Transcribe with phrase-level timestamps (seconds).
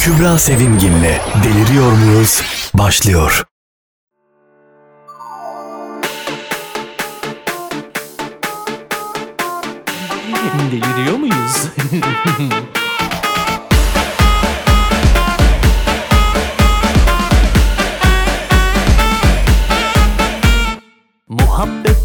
[0.00, 2.42] Kübra Sevimgin'le Deliriyor Muyuz?
[2.74, 3.44] başlıyor.
[10.72, 11.62] Deliriyor muyuz?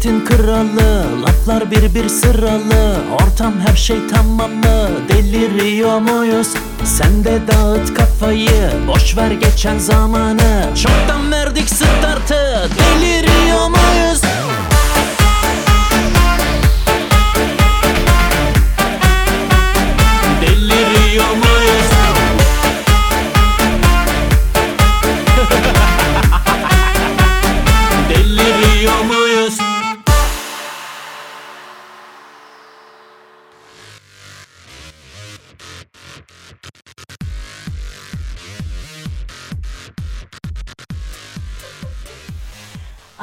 [0.02, 2.96] Muhabbetin kralı Laflar bir bir sıralı.
[3.14, 6.48] Ortam her şey tamam mı Deliriyor muyuz?
[6.84, 10.64] Sen de dağıt kafayı Boş ver geçen zamanı.
[10.82, 13.81] Çoktan verdik startı Deliriyor muyuz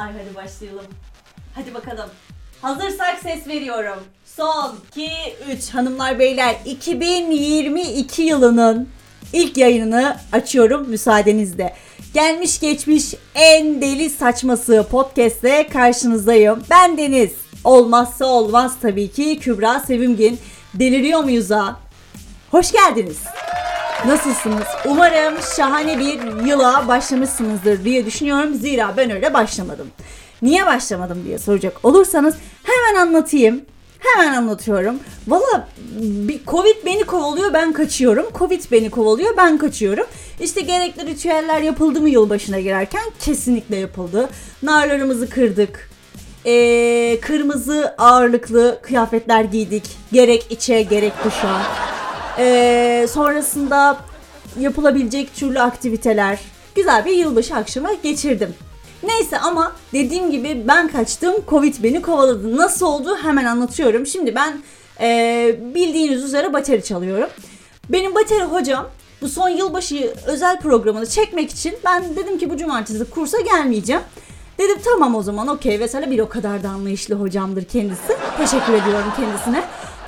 [0.00, 0.86] Ay hadi başlayalım.
[1.54, 2.10] Hadi bakalım.
[2.62, 3.98] Hazırsak ses veriyorum.
[4.24, 5.10] Son 2
[5.52, 8.88] 3 hanımlar beyler 2022 yılının
[9.32, 11.74] ilk yayınını açıyorum müsaadenizle.
[12.14, 16.62] Gelmiş geçmiş en deli saçması podcast'le karşınızdayım.
[16.70, 17.32] Ben Deniz.
[17.64, 20.38] Olmazsa olmaz tabii ki Kübra Sevimgin.
[20.74, 21.76] Deliriyor muyuz'a?
[22.50, 23.18] Hoş geldiniz.
[24.06, 24.64] Nasılsınız?
[24.86, 28.54] Umarım şahane bir yıla başlamışsınızdır diye düşünüyorum.
[28.54, 29.86] Zira ben öyle başlamadım.
[30.42, 33.62] Niye başlamadım diye soracak olursanız hemen anlatayım.
[33.98, 34.98] Hemen anlatıyorum.
[35.28, 35.68] Valla
[36.00, 38.26] bir Covid beni kovalıyor ben kaçıyorum.
[38.34, 40.06] Covid beni kovalıyor ben kaçıyorum.
[40.40, 43.02] İşte gerekli ritüeller yapıldı mı yılbaşına girerken?
[43.20, 44.28] Kesinlikle yapıldı.
[44.62, 45.90] Narlarımızı kırdık.
[46.46, 49.84] Ee, kırmızı ağırlıklı kıyafetler giydik.
[50.12, 51.62] Gerek içe gerek dışa.
[52.40, 53.96] Ee, sonrasında
[54.60, 56.38] yapılabilecek türlü aktiviteler.
[56.74, 58.54] Güzel bir yılbaşı akşamı geçirdim.
[59.02, 61.34] Neyse ama dediğim gibi ben kaçtım.
[61.48, 62.56] Covid beni kovaladı.
[62.56, 64.06] Nasıl oldu hemen anlatıyorum.
[64.06, 64.60] Şimdi ben
[65.00, 67.28] e, bildiğiniz üzere bateri çalıyorum.
[67.88, 68.86] Benim bateri hocam
[69.22, 74.02] bu son yılbaşı özel programını çekmek için ben dedim ki bu cumartesi kursa gelmeyeceğim.
[74.58, 78.16] Dedim tamam o zaman okey mesela bir o kadar da anlayışlı hocamdır kendisi.
[78.38, 79.64] Teşekkür ediyorum kendisine.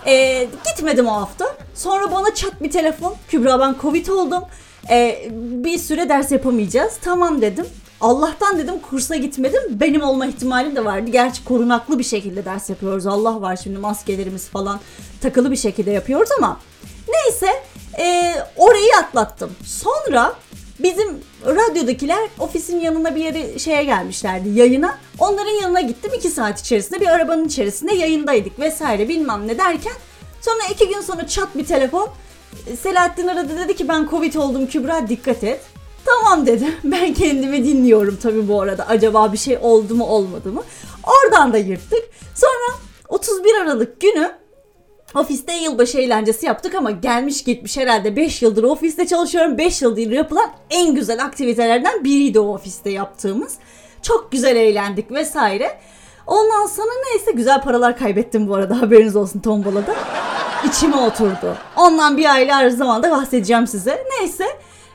[0.06, 1.56] Ee, gitmedim o hafta.
[1.74, 3.14] Sonra bana çat bir telefon.
[3.28, 4.42] Kübra ben Covid oldum.
[4.90, 6.98] Ee, bir süre ders yapamayacağız.
[7.02, 7.66] Tamam dedim.
[8.00, 9.62] Allah'tan dedim kursa gitmedim.
[9.70, 11.10] Benim olma ihtimalim de vardı.
[11.10, 13.06] Gerçi korunaklı bir şekilde ders yapıyoruz.
[13.06, 14.80] Allah var şimdi maskelerimiz falan
[15.20, 16.60] takılı bir şekilde yapıyoruz ama.
[17.08, 17.48] Neyse
[17.98, 19.50] e, orayı atlattım.
[19.64, 20.34] Sonra
[20.82, 24.98] bizim radyodakiler ofisin yanına bir yere şeye gelmişlerdi yayına.
[25.18, 29.92] Onların yanına gittim iki saat içerisinde bir arabanın içerisinde yayındaydık vesaire bilmem ne derken
[30.40, 32.08] sonra iki gün sonra çat bir telefon
[32.82, 35.60] Selahattin aradı dedi ki ben Covid oldum Kübra dikkat et.
[36.04, 36.74] Tamam dedim.
[36.84, 38.88] Ben kendimi dinliyorum tabii bu arada.
[38.88, 40.62] Acaba bir şey oldu mu olmadı mı?
[41.04, 42.04] Oradan da yırttık.
[42.34, 42.78] Sonra
[43.08, 44.32] 31 Aralık günü
[45.14, 49.58] ofiste yılbaşı eğlencesi yaptık ama gelmiş gitmiş herhalde 5 yıldır ofiste çalışıyorum.
[49.58, 53.54] 5 yıldır yapılan en güzel aktivitelerden biriydi o ofiste yaptığımız.
[54.02, 55.78] Çok güzel eğlendik vesaire.
[56.26, 59.94] Ondan sonra neyse güzel paralar kaybettim bu arada haberiniz olsun tombalada.
[60.68, 61.56] İçime oturdu.
[61.76, 64.04] Ondan bir aile her zaman da bahsedeceğim size.
[64.20, 64.44] Neyse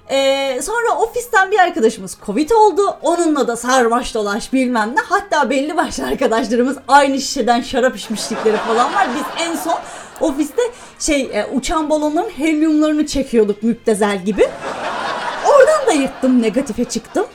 [0.10, 2.98] ee, sonra ofisten bir arkadaşımız Covid oldu.
[3.02, 5.00] Onunla da sarmaş dolaş bilmem ne.
[5.02, 9.08] Hatta belli başlı arkadaşlarımız aynı şişeden şarap içmişlikleri falan var.
[9.16, 9.78] Biz en son
[10.22, 10.62] ofiste
[11.00, 14.50] şey e, uçan balonların helyumlarını çekiyorduk müptezel gibi.
[15.48, 17.26] Oradan da yırttım negatife çıktım.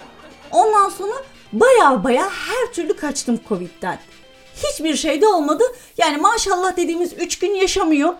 [0.50, 1.14] Ondan sonra
[1.52, 3.98] baya baya her türlü kaçtım Covid'den.
[4.54, 5.64] Hiçbir şey de olmadı.
[5.98, 8.14] Yani maşallah dediğimiz 3 gün yaşamıyor.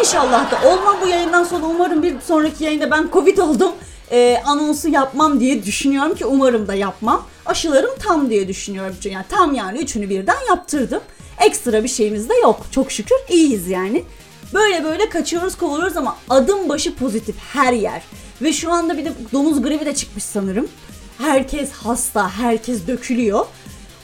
[0.00, 3.72] İnşallah da olmam bu yayından sonra umarım bir sonraki yayında ben Covid oldum.
[4.12, 7.26] Ee, anonsu yapmam diye düşünüyorum ki umarım da yapmam.
[7.46, 8.96] Aşılarım tam diye düşünüyorum.
[9.04, 11.00] Yani tam yani üçünü birden yaptırdım.
[11.40, 12.66] Ekstra bir şeyimiz de yok.
[12.70, 14.04] Çok şükür iyiyiz yani.
[14.54, 18.02] Böyle böyle kaçıyoruz kovalıyoruz ama adım başı pozitif her yer.
[18.42, 20.68] Ve şu anda bir de domuz gribi de çıkmış sanırım.
[21.18, 23.46] Herkes hasta, herkes dökülüyor.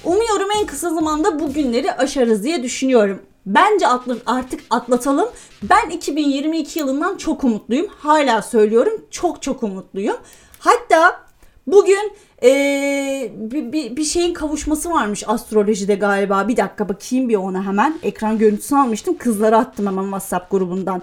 [0.05, 3.23] Umuyorum en kısa zamanda bu günleri aşarız diye düşünüyorum.
[3.47, 5.29] Bence atla, artık atlatalım.
[5.63, 7.87] Ben 2022 yılından çok umutluyum.
[7.99, 9.05] Hala söylüyorum.
[9.11, 10.17] Çok çok umutluyum.
[10.59, 11.21] Hatta
[11.67, 12.13] bugün
[12.43, 16.49] ee, bir, bir, bir şeyin kavuşması varmış astrolojide galiba.
[16.49, 17.99] Bir dakika bakayım bir ona hemen.
[18.03, 19.19] Ekran görüntüsü almıştım.
[19.19, 21.03] Kızlara attım hemen WhatsApp grubundan.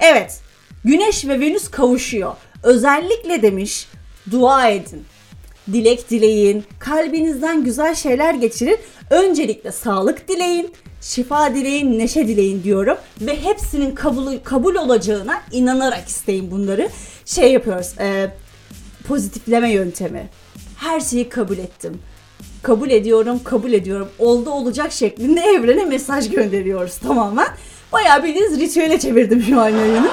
[0.00, 0.40] Evet.
[0.84, 2.32] Güneş ve Venüs kavuşuyor.
[2.62, 3.88] Özellikle demiş
[4.30, 5.04] dua edin
[5.72, 8.78] dilek dileyin, kalbinizden güzel şeyler geçirin.
[9.10, 12.96] Öncelikle sağlık dileyin, şifa dileyin, neşe dileyin diyorum.
[13.20, 16.88] Ve hepsinin kabul, kabul olacağına inanarak isteyin bunları.
[17.24, 18.30] Şey yapıyoruz, e,
[19.08, 20.28] pozitifleme yöntemi.
[20.80, 22.02] Her şeyi kabul ettim.
[22.62, 24.08] Kabul ediyorum, kabul ediyorum.
[24.18, 27.48] Oldu olacak şeklinde evrene mesaj gönderiyoruz tamamen.
[27.92, 30.08] Bayağı bildiğiniz ritüele çevirdim şu an yayını.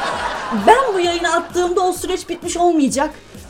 [0.67, 3.09] Ben bu yayını attığımda o süreç bitmiş olmayacak.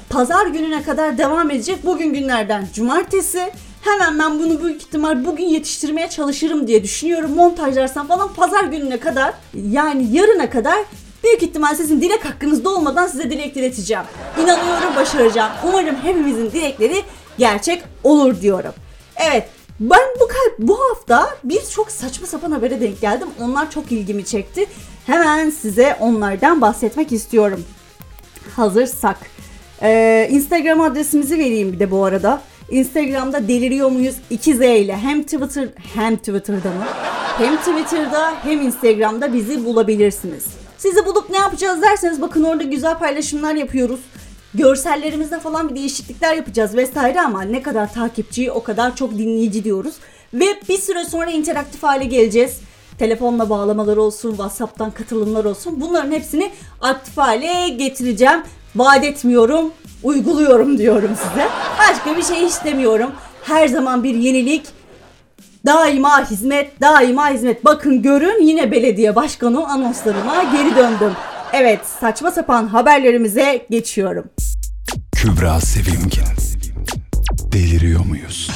[0.09, 1.85] Pazar gününe kadar devam edecek.
[1.85, 3.51] Bugün günlerden cumartesi.
[3.81, 7.35] Hemen ben bunu büyük ihtimal bugün yetiştirmeye çalışırım diye düşünüyorum.
[7.35, 10.77] Montajlarsam falan pazar gününe kadar yani yarına kadar
[11.23, 14.03] büyük ihtimal sizin dilek hakkınızda olmadan size dilek dileteceğim.
[14.43, 15.51] İnanıyorum başaracağım.
[15.67, 17.03] Umarım hepimizin dilekleri
[17.37, 18.73] gerçek olur diyorum.
[19.15, 19.49] Evet
[19.79, 20.27] ben bu
[20.59, 23.27] bu hafta bir çok saçma sapan habere denk geldim.
[23.41, 24.65] Onlar çok ilgimi çekti.
[25.05, 27.63] Hemen size onlardan bahsetmek istiyorum.
[28.55, 29.17] Hazırsak.
[29.81, 32.41] Ee, Instagram adresimizi vereyim bir de bu arada.
[32.69, 36.85] Instagram'da deliriyor muyuz 2Z ile hem Twitter hem Twitter'da mı?
[37.37, 40.45] Hem Twitter'da hem Instagram'da bizi bulabilirsiniz.
[40.77, 43.99] Sizi bulup ne yapacağız derseniz bakın orada güzel paylaşımlar yapıyoruz.
[44.53, 49.95] Görsellerimizde falan bir değişiklikler yapacağız vesaire ama ne kadar takipçi o kadar çok dinleyici diyoruz.
[50.33, 52.59] Ve bir süre sonra interaktif hale geleceğiz.
[52.99, 55.81] Telefonla bağlamalar olsun, WhatsApp'tan katılımlar olsun.
[55.81, 56.51] Bunların hepsini
[56.81, 58.43] aktif hale getireceğim.
[58.75, 59.71] Vaat etmiyorum,
[60.03, 61.47] uyguluyorum diyorum size.
[61.79, 63.11] Başka bir şey istemiyorum.
[63.43, 64.65] Her zaman bir yenilik,
[65.65, 67.65] daima hizmet, daima hizmet.
[67.65, 71.11] Bakın görün yine belediye başkanı anonslarıma geri döndüm.
[71.53, 74.29] Evet, saçma sapan haberlerimize geçiyorum.
[75.15, 76.23] Kübra Sevimgin.
[77.51, 78.49] Deliriyor muyuz?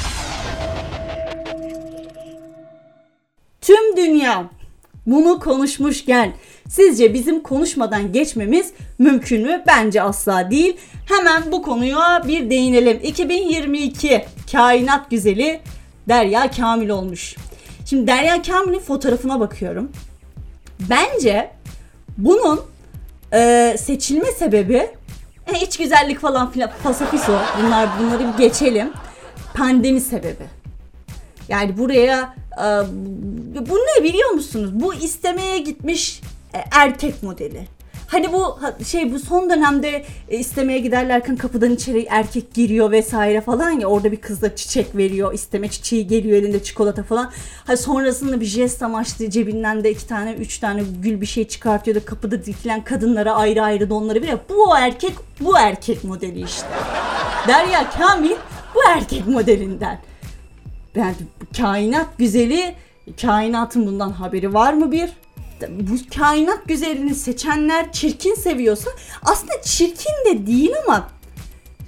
[3.60, 4.44] Tüm dünya
[5.06, 6.32] bunu konuşmuşken
[6.68, 9.62] sizce bizim konuşmadan geçmemiz mümkün mü?
[9.66, 10.76] Bence asla değil.
[11.08, 13.00] Hemen bu konuya bir değinelim.
[13.02, 15.60] 2022 kainat güzeli
[16.08, 17.36] Derya Kamil olmuş.
[17.86, 19.92] Şimdi Derya Kamil'in fotoğrafına bakıyorum.
[20.80, 21.50] Bence
[22.18, 22.60] bunun
[23.32, 24.90] e, seçilme sebebi
[25.46, 28.92] e, iç güzellik falan filan pasafiso bunlar bunları bir geçelim.
[29.54, 30.44] Pandemi sebebi.
[31.48, 32.64] Yani buraya e,
[33.70, 34.70] bu ne biliyor musunuz?
[34.72, 36.20] Bu istemeye gitmiş
[36.54, 37.66] e, erkek modeli.
[38.12, 43.70] Hani bu şey bu son dönemde e, istemeye giderlerken kapıdan içeri erkek giriyor vesaire falan
[43.70, 47.30] ya orada bir kız da çiçek veriyor isteme çiçeği geliyor elinde çikolata falan.
[47.66, 51.94] Hani sonrasında bir jest amaçlı cebinden de iki tane üç tane gül bir şey çıkartıyor
[51.94, 56.68] da kapıda dikilen kadınlara ayrı ayrı donları bir bu o erkek bu erkek modeli işte.
[57.48, 58.36] Derya Kamil
[58.74, 59.98] bu erkek modelinden.
[60.94, 61.14] Yani
[61.56, 62.74] kainat güzeli
[63.22, 65.10] kainatın bundan haberi var mı bir?
[65.70, 68.90] Bu kainat güzelini seçenler çirkin seviyorsa
[69.22, 71.08] aslında çirkin de değil ama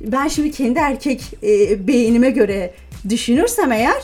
[0.00, 2.74] ben şimdi kendi erkek e, beynime göre
[3.08, 4.02] düşünürsem eğer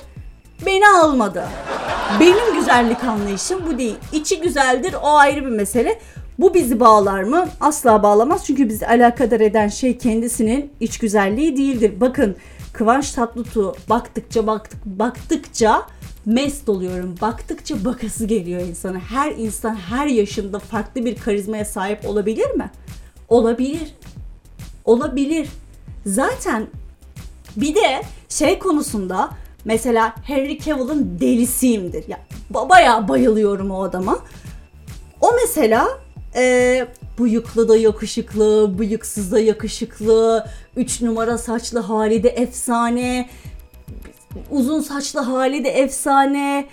[0.67, 1.45] beni almadı.
[2.21, 3.97] Benim güzellik anlayışım bu değil.
[4.13, 5.99] İçi güzeldir o ayrı bir mesele.
[6.39, 7.49] Bu bizi bağlar mı?
[7.61, 8.47] Asla bağlamaz.
[8.47, 11.93] Çünkü bizi alakadar eden şey kendisinin iç güzelliği değildir.
[12.01, 12.37] Bakın
[12.73, 15.87] Kıvanç Tatlıtuğ baktıkça baktık baktıkça
[16.27, 17.15] mest oluyorum.
[17.21, 18.99] Baktıkça bakası geliyor insana.
[18.99, 22.71] Her insan her yaşında farklı bir karizmaya sahip olabilir mi?
[23.29, 23.95] Olabilir.
[24.85, 25.49] Olabilir.
[26.07, 26.67] Zaten
[27.57, 29.31] bir de şey konusunda
[29.65, 32.09] mesela Henry Cavill'ın delisiyimdir.
[32.09, 32.21] Ya
[32.51, 34.19] bayağı bayılıyorum o adama.
[35.21, 35.89] O mesela
[36.37, 36.87] e,
[37.19, 40.47] bıyıklı da yakışıklı, bıyıksız da yakışıklı,
[40.77, 43.29] 3 numara saçlı hali de efsane,
[44.51, 46.67] uzun saçlı hali de efsane.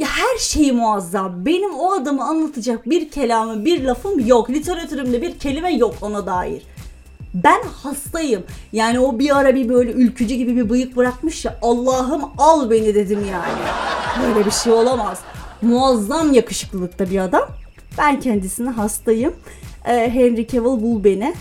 [0.00, 1.46] Her şeyi muazzam.
[1.46, 4.50] Benim o adamı anlatacak bir kelamı, bir lafım yok.
[4.50, 6.62] Literatürümde bir kelime yok ona dair.
[7.34, 8.42] Ben hastayım.
[8.72, 11.58] Yani o bir ara bir böyle ülkücü gibi bir bıyık bırakmış ya.
[11.62, 13.62] Allah'ım al beni dedim yani.
[14.22, 15.18] Böyle bir şey olamaz.
[15.62, 17.48] Muazzam yakışıklılıkta bir adam.
[17.98, 19.34] Ben kendisine hastayım.
[19.84, 21.34] Ee, Henry Cavill bul beni.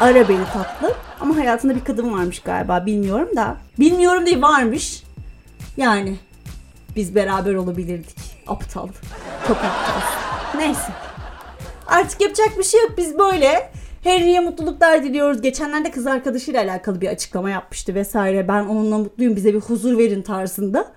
[0.00, 0.94] Ara beni tatlı.
[1.28, 3.56] Ama hayatında bir kadın varmış galiba bilmiyorum da.
[3.78, 5.02] Bilmiyorum değil varmış.
[5.76, 6.16] Yani
[6.96, 8.16] biz beraber olabilirdik.
[8.46, 8.88] Aptal.
[9.48, 10.00] Çok aptal.
[10.58, 10.92] Neyse.
[11.86, 12.90] Artık yapacak bir şey yok.
[12.98, 13.70] Biz böyle
[14.04, 15.42] Harry'e mutluluklar diliyoruz.
[15.42, 18.48] Geçenlerde kız arkadaşıyla alakalı bir açıklama yapmıştı vesaire.
[18.48, 20.92] Ben onunla mutluyum bize bir huzur verin tarzında.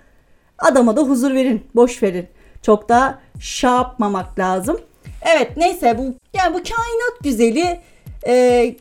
[0.57, 1.63] Adama da huzur verin.
[1.75, 2.27] Boş verin.
[2.61, 4.79] Çok da şey yapmamak lazım.
[5.21, 6.03] Evet neyse bu
[6.37, 7.81] yani bu kainat güzeli
[8.27, 8.75] e,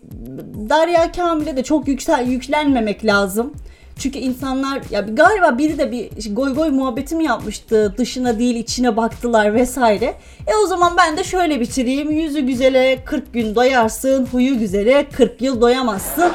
[0.70, 3.54] Derya Kamil'e de çok yüksel yüklenmemek lazım.
[4.00, 7.94] Çünkü insanlar ya galiba biri de bir goy goy muhabbeti mi yapmıştı.
[7.98, 10.14] Dışına değil içine baktılar vesaire.
[10.46, 12.10] E o zaman ben de şöyle bitireyim.
[12.10, 14.28] Yüzü güzele 40 gün doyarsın.
[14.32, 16.32] Huyu güzele 40 yıl doyamazsın.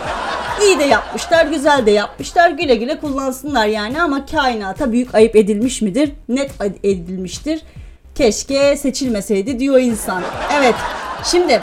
[0.61, 2.49] İyi de yapmışlar, güzel de yapmışlar.
[2.49, 6.11] Güle güle kullansınlar yani ama kainata büyük ayıp edilmiş midir?
[6.29, 6.51] Net
[6.83, 7.61] edilmiştir.
[8.15, 10.23] Keşke seçilmeseydi diyor insan.
[10.59, 10.75] Evet.
[11.23, 11.61] Şimdi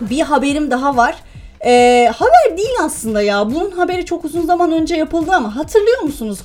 [0.00, 1.16] bir haberim daha var.
[1.64, 3.50] Ee, haber değil aslında ya.
[3.50, 6.38] Bunun haberi çok uzun zaman önce yapıldı ama hatırlıyor musunuz?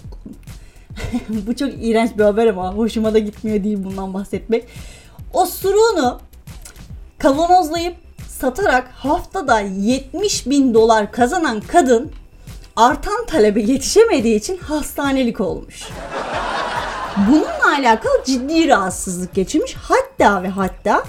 [1.29, 4.65] Bu çok iğrenç bir haber ama hoşuma da gitmiyor değil bundan bahsetmek.
[5.33, 6.19] Osuruğunu
[7.17, 7.95] kavanozlayıp
[8.27, 12.11] satarak haftada 70 bin dolar kazanan kadın
[12.75, 15.83] artan talebe yetişemediği için hastanelik olmuş.
[17.27, 19.75] Bununla alakalı ciddi rahatsızlık geçirmiş.
[19.81, 21.03] Hatta ve hatta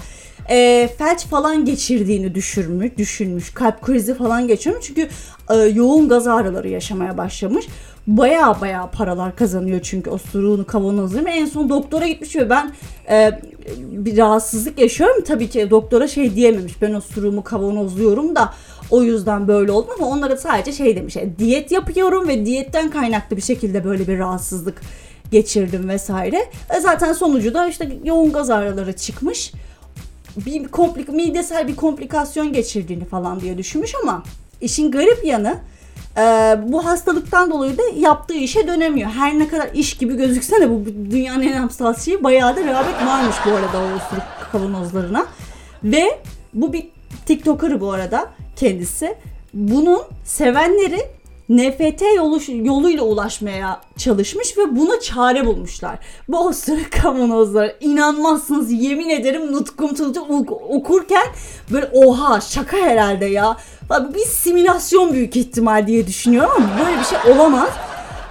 [0.49, 3.53] e, felç falan geçirdiğini düşürmüş, düşünmüş.
[3.53, 4.85] Kalp krizi falan geçirmiş.
[4.85, 5.09] Çünkü
[5.49, 7.65] e, yoğun gaz ağrıları yaşamaya başlamış.
[8.07, 12.71] Baya baya paralar kazanıyor çünkü o suruğunu kavanozlayıp en son doktora gitmiş ve ben
[13.09, 13.39] e,
[13.77, 15.23] bir rahatsızlık yaşıyorum.
[15.23, 18.53] Tabii ki doktora şey diyememiş ben o suruğumu kavanozluyorum da
[18.91, 23.37] o yüzden böyle oldum ama onlara sadece şey demiş e, diyet yapıyorum ve diyetten kaynaklı
[23.37, 24.81] bir şekilde böyle bir rahatsızlık
[25.31, 26.49] geçirdim vesaire.
[26.77, 29.51] E zaten sonucu da işte yoğun gaz ağrıları çıkmış.
[30.37, 34.23] Bir komplik midesel bir komplikasyon geçirdiğini falan diye düşünmüş ama
[34.61, 35.59] işin garip yanı
[36.17, 36.21] e,
[36.67, 39.09] bu hastalıktan dolayı da yaptığı işe dönemiyor.
[39.09, 43.07] Her ne kadar iş gibi gözükse de bu dünyanın en hassas şeyi bayağı da rağbet
[43.07, 45.25] varmış bu arada o osuruk kavanozlarına.
[45.83, 46.19] Ve
[46.53, 46.89] bu bir
[47.25, 49.15] TikToker bu arada kendisi.
[49.53, 51.07] Bunun sevenleri
[51.51, 55.99] NFT yolu, yoluyla ulaşmaya çalışmış ve buna çare bulmuşlar.
[56.27, 60.21] Bu osuruk kavanozlar inanmazsınız yemin ederim nutkum tuttu
[60.69, 61.25] okurken
[61.71, 63.57] böyle oha şaka herhalde ya.
[64.13, 67.69] Bir simülasyon büyük ihtimal diye düşünüyorum ama böyle bir şey olamaz.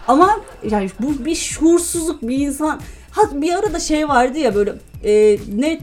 [0.09, 4.75] Ama yani bu bir şuursuzluk bir insan Ha bir arada şey vardı ya böyle
[5.05, 5.81] e, ne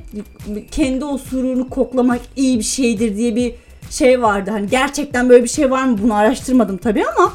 [0.71, 3.55] kendi osuruğunu koklamak iyi bir şeydir diye bir
[3.89, 4.51] şey vardı.
[4.51, 7.33] Hani gerçekten böyle bir şey var mı bunu araştırmadım tabii ama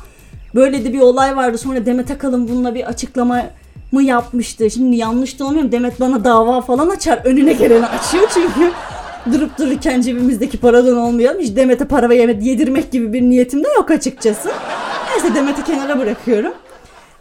[0.55, 1.59] böyle de bir olay vardı.
[1.59, 3.43] Sonra Demet Akalın bununla bir açıklama
[3.93, 4.71] mı yapmıştı.
[4.71, 5.73] Şimdi yanlış da olmuyorum.
[5.73, 7.21] Demet bana dava falan açar.
[7.25, 8.73] Önüne geleni açıyor çünkü
[9.33, 11.41] durup dururken cebimizdeki paradan olmayalım.
[11.41, 14.53] Hiç Demet'e para ve yemek yedirmek gibi bir niyetim de yok açıkçası.
[15.11, 16.53] Neyse Demet'i kenara bırakıyorum.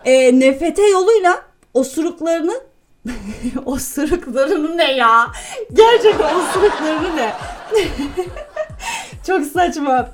[0.05, 1.41] E, NFT yoluyla
[1.73, 2.53] osuruklarını
[3.65, 5.27] osuruklarını ne ya?
[5.73, 7.33] Gerçekten osuruklarını ne?
[9.27, 10.11] Çok saçma.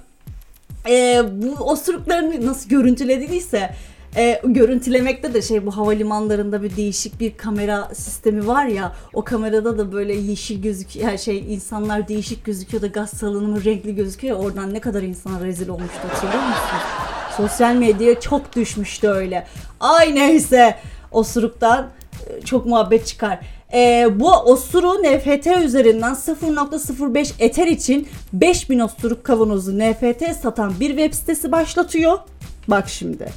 [0.89, 3.69] Ee, bu osuruklarını nasıl görüntülediyse
[4.17, 9.77] e, görüntülemekte de şey bu havalimanlarında bir değişik bir kamera sistemi var ya o kamerada
[9.77, 14.73] da böyle yeşil gözüküyor yani şey insanlar değişik gözüküyor da gaz salınımı renkli gözüküyor oradan
[14.73, 16.77] ne kadar insana rezil olmuştu hatırlıyor musun?
[17.37, 19.47] Sosyal medyaya çok düşmüştü öyle.
[19.79, 20.75] Ay neyse
[21.11, 21.87] osuruktan
[22.29, 23.39] e, çok muhabbet çıkar.
[23.73, 31.13] E, bu osuru NFT üzerinden 0.05 Ether için 5000 osuruk kavanozu NFT satan bir web
[31.13, 32.17] sitesi başlatıyor.
[32.67, 33.27] Bak şimdi.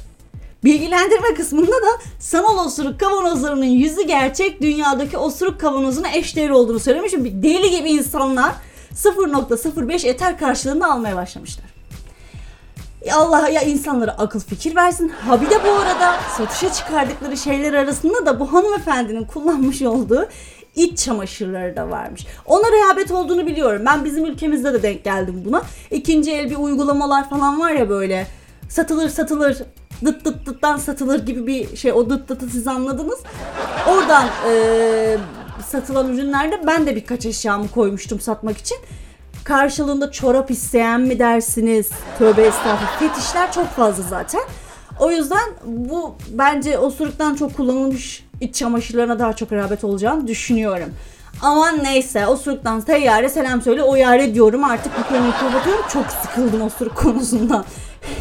[0.63, 7.13] Bilgilendirme kısmında da sanal osuruk kavanozlarının yüzü gerçek dünyadaki osuruk kavanozuna eşdeğer olduğunu söylemiş.
[7.13, 8.53] Deli gibi insanlar
[8.95, 11.70] 0.05 Ether karşılığında almaya başlamışlar.
[13.13, 15.09] Allah ya insanlara akıl fikir versin.
[15.09, 20.27] Ha bir de bu arada satışa çıkardıkları şeyler arasında da bu hanımefendinin kullanmış olduğu
[20.75, 22.25] iç çamaşırları da varmış.
[22.45, 23.81] Ona rehabet olduğunu biliyorum.
[23.85, 25.61] Ben bizim ülkemizde de denk geldim buna.
[25.91, 28.27] İkinci el bir uygulamalar falan var ya böyle
[28.69, 29.57] satılır satılır
[30.05, 31.93] dıt dıt dıttan satılır gibi bir şey.
[31.93, 33.19] O dıt dıtı siz anladınız.
[33.87, 35.17] Oradan e,
[35.67, 38.77] satılan ürünlerde ben de birkaç eşyamı koymuştum satmak için.
[39.43, 41.89] Karşılığında çorap isteyen mi dersiniz?
[42.17, 42.99] Tövbe estağfurullah.
[42.99, 44.41] Fetişler çok fazla zaten.
[44.99, 50.89] O yüzden bu bence osuruktan çok kullanılmış iç çamaşırlarına daha çok rağbet olacağını düşünüyorum.
[51.41, 55.85] Aman neyse osuruktan teyyare selam söyle o yare diyorum artık bu konuyu kapatıyorum.
[55.93, 57.65] Çok sıkıldım osuruk konusundan.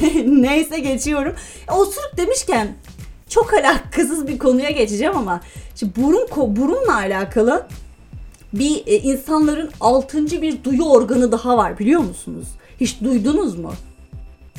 [0.27, 1.35] neyse geçiyorum.
[1.73, 2.69] Osuruk demişken
[3.29, 5.41] çok alakasız bir konuya geçeceğim ama
[5.75, 7.67] şimdi burun burunla alakalı
[8.52, 12.47] bir e, insanların altıncı bir duyu organı daha var biliyor musunuz?
[12.80, 13.73] Hiç duydunuz mu?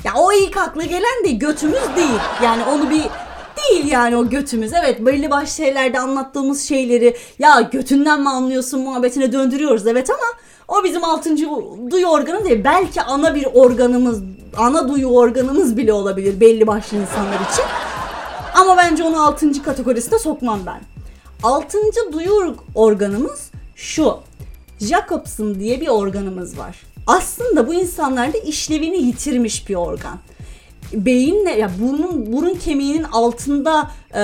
[0.03, 2.19] Ya o ilk akla gelen de götümüz değil.
[2.43, 3.03] Yani onu bir
[3.57, 4.73] değil yani o götümüz.
[4.73, 10.25] Evet belli başlı şeylerde anlattığımız şeyleri ya götünden mi anlıyorsun muhabbetine döndürüyoruz evet ama
[10.67, 11.47] o bizim altıncı
[11.91, 12.63] duyu organı değil.
[12.63, 14.21] Belki ana bir organımız,
[14.57, 17.65] ana duyu organımız bile olabilir belli başlı insanlar için.
[18.55, 20.81] Ama bence onu altıncı kategorisine sokmam ben.
[21.43, 23.50] Altıncı duyu organımız
[23.81, 24.17] şu.
[24.79, 26.81] Jacobson diye bir organımız var.
[27.07, 30.19] Aslında bu insanlarda işlevini yitirmiş bir organ.
[30.93, 34.19] Beyinle ya burun burun kemiğinin altında e,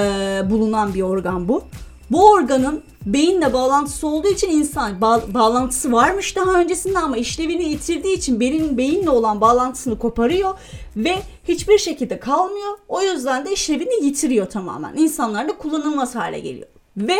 [0.50, 1.64] bulunan bir organ bu.
[2.12, 8.18] Bu organın beyinle bağlantısı olduğu için insan ba- bağlantısı varmış daha öncesinde ama işlevini yitirdiği
[8.18, 10.58] için beyin beyinle olan bağlantısını koparıyor
[10.96, 11.16] ve
[11.48, 12.78] hiçbir şekilde kalmıyor.
[12.88, 14.98] O yüzden de işlevini yitiriyor tamamen.
[14.98, 16.68] İnsanlarda kullanılmaz hale geliyor.
[16.98, 17.18] Ve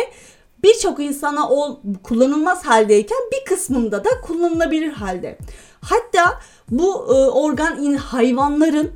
[0.62, 5.38] birçok insana o kullanılmaz haldeyken bir kısmında da kullanılabilir halde.
[5.80, 8.90] Hatta bu e, organ in hayvanların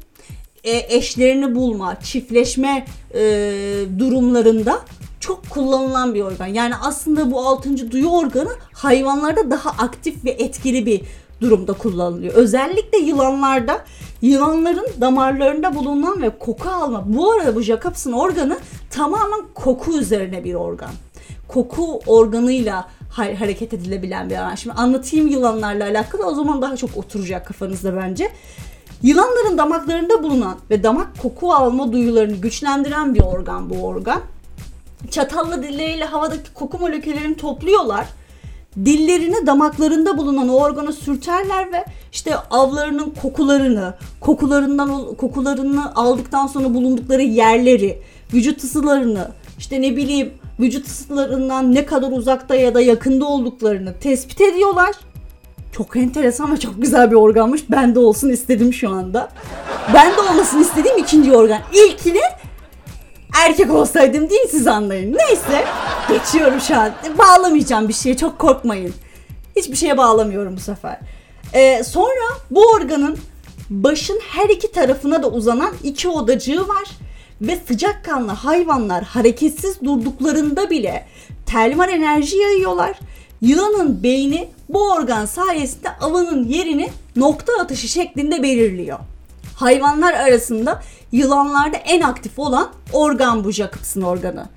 [0.65, 3.21] e, eşlerini bulma, çiftleşme e,
[3.99, 4.79] durumlarında
[5.21, 6.47] çok kullanılan bir organ.
[6.47, 11.03] Yani aslında bu altıncı duyu organı hayvanlarda daha aktif ve etkili bir
[11.41, 12.35] durumda kullanılıyor.
[12.35, 13.85] Özellikle yılanlarda
[14.23, 17.05] yılanların damarlarında bulunan ve koku alma.
[17.07, 18.59] Bu arada bu Jacobs'un organı
[18.91, 20.91] tamamen koku üzerine bir organ.
[21.55, 24.55] Koku organıyla ha- hareket edilebilen bir organ.
[24.55, 28.33] Şimdi anlatayım yılanlarla alakalı o zaman daha çok oturacak kafanızda bence.
[29.03, 34.21] Yılanların damaklarında bulunan ve damak koku alma duyularını güçlendiren bir organ bu organ.
[35.11, 38.07] Çatalla dilleriyle havadaki koku moleküllerini topluyorlar.
[38.77, 47.23] Dillerini damaklarında bulunan o organa sürterler ve işte avlarının kokularını, kokularından kokularını aldıktan sonra bulundukları
[47.23, 48.03] yerleri,
[48.35, 54.41] vücut ısılarını, işte ne bileyim vücut ısılarından ne kadar uzakta ya da yakında olduklarını tespit
[54.41, 54.97] ediyorlar.
[55.73, 57.71] Çok enteresan ve çok güzel bir organmış.
[57.71, 59.29] Ben de olsun istedim şu anda.
[59.95, 61.61] Ben de olmasını istediğim ikinci organ.
[61.73, 62.21] İlkini
[63.47, 65.17] erkek olsaydım değil siz anlayın.
[65.19, 65.65] Neyse
[66.09, 66.93] geçiyorum şu an.
[67.19, 68.95] Bağlamayacağım bir şeye çok korkmayın.
[69.57, 70.99] Hiçbir şeye bağlamıyorum bu sefer.
[71.55, 73.19] Ee, sonra bu organın
[73.71, 76.85] başın her iki tarafına da uzanan iki odacığı var.
[77.43, 81.07] Ve sıcakkanlı hayvanlar hareketsiz durduklarında bile
[81.47, 82.99] termal enerji yayıyorlar.
[83.41, 88.99] Yılanın beyni bu organ sayesinde avının yerini nokta atışı şeklinde belirliyor.
[89.57, 90.83] Hayvanlar arasında
[91.13, 94.49] yılanlarda en aktif olan organ bu Jacobs'ın organı.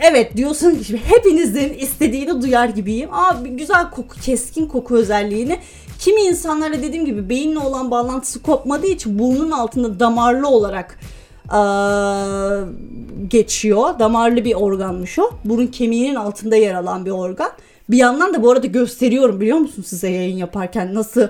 [0.00, 3.08] Evet diyorsun ki hepinizin istediğini duyar gibiyim.
[3.12, 5.58] Abi güzel koku, keskin koku özelliğini.
[5.98, 10.98] Kimi insanlarla dediğim gibi beyinle olan bağlantısı kopmadığı için burnun altında damarlı olarak
[13.28, 13.98] geçiyor.
[13.98, 15.30] Damarlı bir organmış o.
[15.44, 17.50] Burun kemiğinin altında yer alan bir organ.
[17.90, 21.28] Bir yandan da bu arada gösteriyorum biliyor musun size yayın yaparken nasıl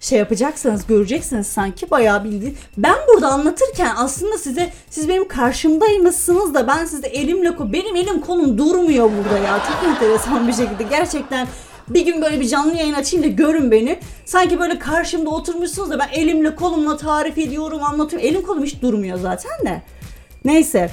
[0.00, 2.56] şey yapacaksanız göreceksiniz sanki bayağı bildiğin.
[2.76, 8.58] Ben burada anlatırken aslında size siz benim karşımdaymışsınız da ben size elimle benim elim kolum
[8.58, 9.58] durmuyor burada ya.
[9.58, 11.46] Çok enteresan bir şekilde gerçekten
[11.90, 13.98] bir gün böyle bir canlı yayın açayım da görün beni.
[14.24, 18.28] Sanki böyle karşımda oturmuşsunuz da ben elimle kolumla tarif ediyorum anlatıyorum.
[18.28, 19.82] Elim kolum hiç durmuyor zaten de.
[20.44, 20.90] Neyse.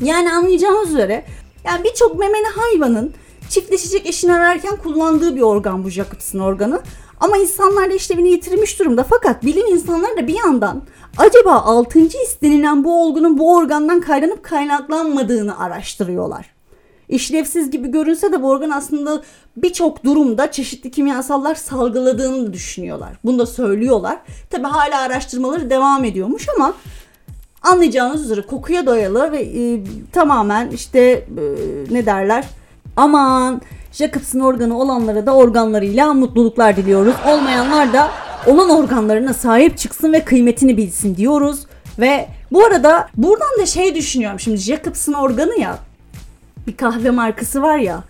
[0.00, 1.24] Yani anlayacağınız üzere
[1.64, 3.14] yani birçok memeli hayvanın
[3.48, 6.80] çiftleşecek eşini ararken kullandığı bir organ bu Jacobs'ın organı.
[7.20, 9.04] Ama insanlar da işlevini yitirmiş durumda.
[9.10, 10.82] Fakat bilim insanları da bir yandan
[11.16, 11.98] acaba 6.
[11.98, 16.55] his denilen bu olgunun bu organdan kaynaklanıp kaynaklanmadığını araştırıyorlar.
[17.08, 19.22] İşlevsiz gibi görünse de bu organ aslında
[19.56, 23.10] birçok durumda çeşitli kimyasallar salgıladığını düşünüyorlar.
[23.24, 24.18] Bunu da söylüyorlar.
[24.50, 26.74] Tabi hala araştırmaları devam ediyormuş ama
[27.62, 29.80] anlayacağınız üzere kokuya dayalı ve e,
[30.12, 31.44] tamamen işte e,
[31.90, 32.44] ne derler
[32.96, 33.60] aman
[33.92, 37.14] Jacobs'ın organı olanlara da organlarıyla mutluluklar diliyoruz.
[37.26, 38.10] Olmayanlar da
[38.46, 41.66] olan organlarına sahip çıksın ve kıymetini bilsin diyoruz.
[41.98, 45.78] Ve bu arada buradan da şey düşünüyorum şimdi Jacobs'ın organı ya
[46.66, 48.04] bir kahve markası var ya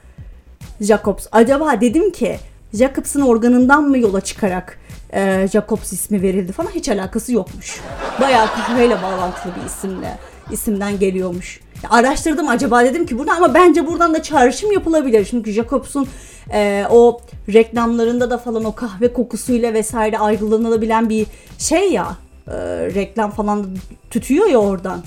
[0.81, 1.27] Jacobs.
[1.33, 2.39] Acaba dedim ki
[2.75, 4.79] Jacobs'ın organından mı yola çıkarak
[5.13, 7.81] e, Jacobs ismi verildi falan hiç alakası yokmuş.
[8.21, 10.19] Bayağı kahveyle bağlantılı bir isimle
[10.51, 11.61] isimden geliyormuş.
[11.83, 15.25] Ya araştırdım acaba dedim ki buradan ama bence buradan da çağrışım yapılabilir.
[15.31, 16.09] Çünkü Jacobs'un
[16.53, 17.21] e, o
[17.53, 21.27] reklamlarında da falan o kahve kokusuyla vesaire ayrılanabilen bir
[21.59, 22.17] şey ya
[22.49, 22.55] e,
[22.95, 23.67] reklam falan
[24.11, 25.03] tütüyor ya oradan.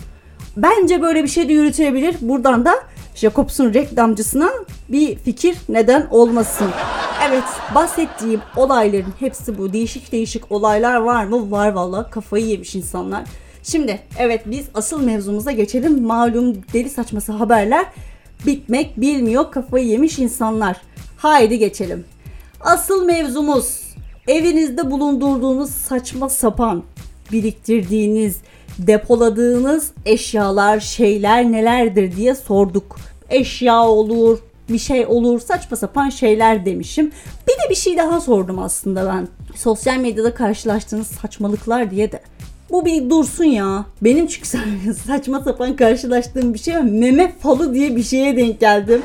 [0.58, 2.16] Bence böyle bir şey de yürütülebilir.
[2.22, 2.74] Buradan da
[3.20, 4.50] Jacobs'un reklamcısına
[4.90, 6.70] bir fikir neden olmasın.
[7.30, 7.44] Evet
[7.76, 9.74] bahsettiğim olayların hepsi bu.
[9.74, 11.52] Değişik değişik olaylar var mı?
[11.52, 13.24] Var valla kafayı yemiş insanlar.
[13.64, 16.04] Şimdi evet biz asıl mevzumuza geçelim.
[16.04, 17.86] Malum deli saçması haberler
[18.46, 20.82] bitmek bilmiyor kafayı yemiş insanlar.
[21.18, 22.06] Haydi geçelim.
[22.62, 23.82] Asıl mevzumuz
[24.28, 26.84] evinizde bulundurduğunuz saçma sapan
[27.32, 28.42] biriktirdiğiniz,
[28.78, 33.00] depoladığınız eşyalar, şeyler nelerdir diye sorduk.
[33.30, 34.39] Eşya olur,
[34.70, 37.12] bir şey olur, saçma sapan şeyler demişim.
[37.48, 39.28] Bir de bir şey daha sordum aslında ben.
[39.56, 42.22] Sosyal medyada karşılaştığınız saçmalıklar diye de.
[42.72, 43.86] Bu bir dursun ya.
[44.02, 44.48] Benim çünkü
[45.08, 46.82] saçma sapan karşılaştığım bir şey var.
[46.82, 49.02] Meme falı diye bir şeye denk geldim.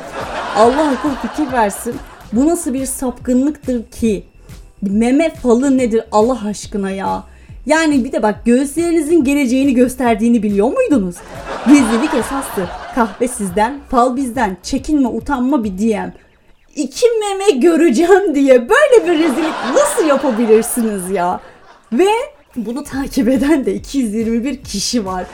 [0.56, 1.94] Allah akıl fikir versin.
[2.32, 4.24] Bu nasıl bir sapkınlıktır ki?
[4.82, 7.24] Meme falı nedir Allah aşkına ya?
[7.66, 11.16] Yani bir de bak göğüslerinizin geleceğini gösterdiğini biliyor muydunuz?
[11.66, 12.68] Gizlilik esastır.
[12.94, 14.57] Kahve sizden, fal bizden.
[14.62, 16.12] Çekinme, utanma bir diyem.
[16.77, 21.40] İki meme göreceğim diye böyle bir rezillik nasıl yapabilirsiniz ya?
[21.92, 22.09] Ve
[22.57, 25.27] bunu takip eden de 221 kişi var.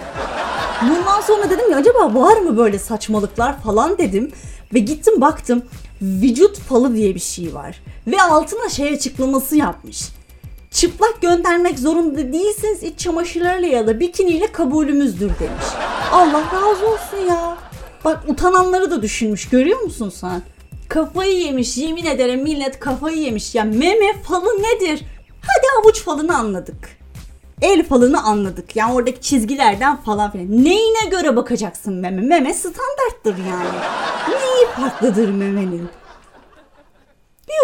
[0.83, 4.33] Bundan sonra dedim ya acaba var mı böyle saçmalıklar falan dedim.
[4.75, 5.63] Ve gittim baktım
[6.03, 7.83] vücut falı diye bir şey var.
[8.07, 10.20] Ve altına şey açıklaması yapmış.
[10.71, 15.65] Çıplak göndermek zorunda değilsiniz iç çamaşırlarıyla ya da bikiniyle kabulümüzdür demiş.
[16.13, 17.59] Allah razı olsun ya.
[18.05, 20.43] Bak utananları da düşünmüş görüyor musun sen?
[20.89, 23.55] Kafayı yemiş yemin ederim millet kafayı yemiş.
[23.55, 25.05] Ya meme falı nedir?
[25.41, 27.01] Hadi avuç falını anladık
[27.63, 28.77] el falını anladık.
[28.77, 30.65] Yani oradaki çizgilerden falan filan.
[30.65, 32.23] Neyine göre bakacaksın meme?
[32.23, 33.79] Meme standarttır yani.
[34.29, 35.89] Neyi farklıdır memenin?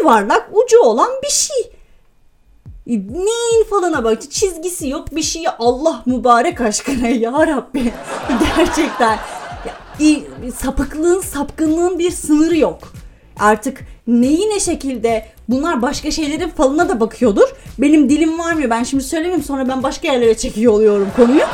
[0.00, 1.75] Yuvarlak ucu olan bir şey.
[2.86, 7.92] Neyin falına bak çizgisi yok bir şey Allah mübarek aşkına ya Rabbi
[8.56, 9.18] gerçekten
[10.54, 12.78] sapıklığın sapkınlığın bir sınırı yok
[13.38, 17.48] artık neyi ne şekilde bunlar başka şeylerin falına da bakıyordur.
[17.78, 18.70] Benim dilim varmıyor.
[18.70, 21.44] Ben şimdi söylemeyeyim sonra ben başka yerlere çekiyor oluyorum konuyu.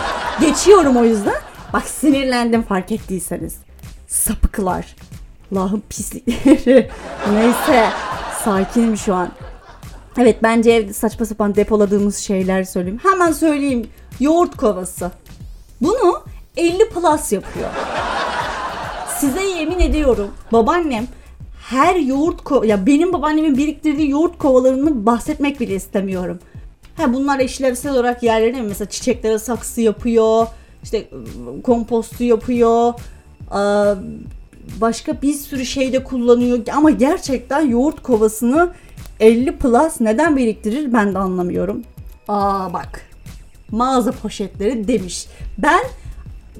[0.41, 1.35] Geçiyorum o yüzden.
[1.73, 3.57] Bak sinirlendim fark ettiyseniz.
[4.09, 4.97] Sapıklar.
[5.53, 6.91] Allah'ın pislikleri.
[7.33, 7.89] Neyse.
[8.45, 9.29] Sakinim şu an.
[10.19, 13.01] Evet bence evde saçma sapan depoladığımız şeyler söyleyeyim.
[13.03, 13.87] Hemen söyleyeyim.
[14.21, 15.11] Yoğurt kovası.
[15.81, 16.23] Bunu
[16.57, 17.69] 50 plus yapıyor.
[19.19, 21.07] Size yemin ediyorum babaannem
[21.71, 26.39] her yoğurt ko ya benim babaannemin biriktirdiği yoğurt kovalarını bahsetmek bile istemiyorum.
[26.97, 30.47] Ha bunlar işlevsel olarak yerlerine mesela çiçeklere saksı yapıyor.
[30.83, 31.09] işte
[31.63, 32.95] kompostu yapıyor.
[34.81, 38.71] Başka bir sürü şeyde kullanıyor ama gerçekten yoğurt kovasını
[39.23, 41.83] 50 plus neden biriktirir ben de anlamıyorum.
[42.29, 43.01] Aa bak
[43.71, 45.27] mağaza poşetleri demiş.
[45.59, 45.83] Ben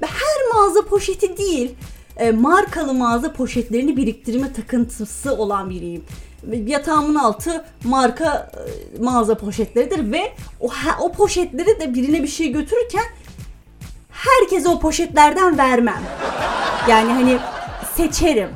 [0.01, 1.75] her mağaza poşeti değil
[2.17, 6.03] e, markalı mağaza poşetlerini biriktirme takıntısı olan biriyim.
[6.65, 8.51] Yatağımın altı marka
[8.97, 10.69] e, mağaza poşetleridir ve o,
[11.01, 13.05] o poşetleri de birine bir şey götürürken
[14.09, 16.01] herkese o poşetlerden vermem.
[16.89, 17.37] Yani hani
[17.95, 18.49] seçerim.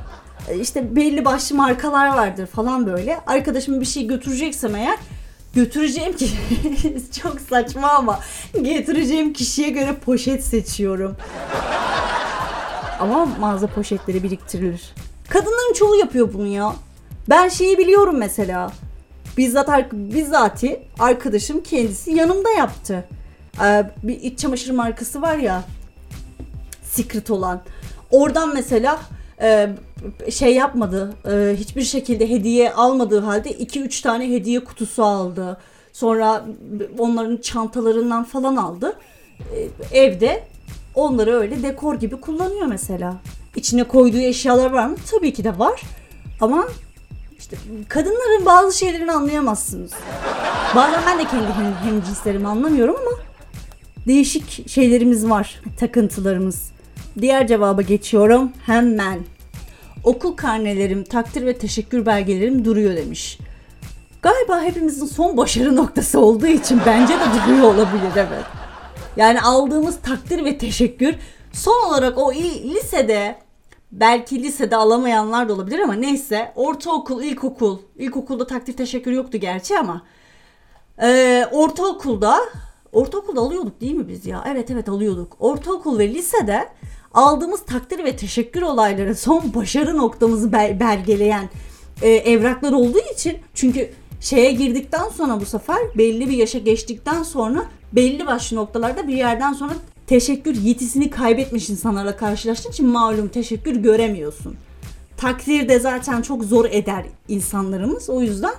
[0.47, 3.19] E, işte belli başlı markalar vardır falan böyle.
[3.27, 4.97] Arkadaşım bir şey götüreceksem eğer
[5.55, 6.29] götüreceğim ki
[7.21, 8.19] çok saçma ama
[8.61, 11.15] getireceğim kişiye göre poşet seçiyorum.
[12.99, 14.93] Ama mağaza poşetleri biriktirilir.
[15.29, 16.73] Kadınların çoğu yapıyor bunu ya.
[17.29, 18.71] Ben şeyi biliyorum mesela.
[19.37, 23.07] Bizzat bizzati arkadaşım kendisi yanımda yaptı.
[23.63, 25.63] Ee, bir iç çamaşır markası var ya.
[26.83, 27.61] Secret olan.
[28.11, 28.99] Oradan mesela
[29.41, 29.69] e,
[30.31, 31.13] şey yapmadı.
[31.31, 35.57] E, hiçbir şekilde hediye almadığı halde 2-3 tane hediye kutusu aldı.
[35.93, 36.45] Sonra
[36.97, 38.93] onların çantalarından falan aldı.
[39.39, 40.43] E, evde
[40.95, 43.15] onları öyle dekor gibi kullanıyor mesela.
[43.55, 44.95] İçine koyduğu eşyalar var mı?
[45.11, 45.81] Tabii ki de var.
[46.41, 46.67] Ama
[47.37, 49.91] işte kadınların bazı şeylerini anlayamazsınız.
[50.75, 53.11] Bazen ben de kendi hem, hem cinslerimi anlamıyorum ama
[54.07, 56.71] değişik şeylerimiz var, takıntılarımız.
[57.21, 59.19] Diğer cevaba geçiyorum hemen.
[60.03, 63.37] Okul karnelerim, takdir ve teşekkür belgelerim duruyor demiş.
[64.21, 68.45] Galiba hepimizin son başarı noktası olduğu için bence de duruyor olabilir evet.
[69.17, 71.15] Yani aldığımız takdir ve teşekkür
[71.53, 73.35] son olarak o lisede
[73.91, 80.01] belki lisede alamayanlar da olabilir ama neyse ortaokul, ilkokul, ilkokulda takdir teşekkür yoktu gerçi ama
[81.01, 82.39] e, ortaokulda
[82.91, 84.43] ortaokulda alıyorduk değil mi biz ya?
[84.47, 85.35] Evet evet alıyorduk.
[85.39, 86.69] Ortaokul ve lisede
[87.13, 91.49] aldığımız takdir ve teşekkür olayları son başarı noktamızı belgeleyen
[92.01, 93.89] e, evraklar olduğu için çünkü
[94.21, 99.53] şeye girdikten sonra bu sefer belli bir yaşa geçtikten sonra belli başlı noktalarda bir yerden
[99.53, 99.73] sonra
[100.07, 104.55] teşekkür yetisini kaybetmiş insanlarla karşılaştığın için malum teşekkür göremiyorsun.
[105.17, 108.09] Takdir de zaten çok zor eder insanlarımız.
[108.09, 108.53] O yüzden